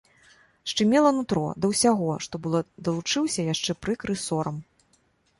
Шчымела 0.69 1.09
нутро, 1.17 1.43
да 1.65 1.69
ўсяго, 1.73 2.07
што 2.25 2.39
было, 2.45 2.61
далучыўся 2.87 3.45
яшчэ 3.53 3.71
прыкры 3.87 4.15
сорам. 4.25 4.57